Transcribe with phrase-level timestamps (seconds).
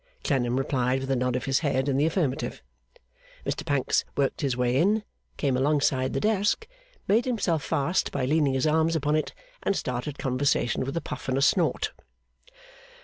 [0.23, 2.63] Clennam replied with a nod of his head in the affirmative.
[3.45, 5.03] Mr Pancks worked his way in,
[5.37, 6.67] came alongside the desk,
[7.07, 11.29] made himself fast by leaning his arms upon it, and started conversation with a puff
[11.29, 11.91] and a snort.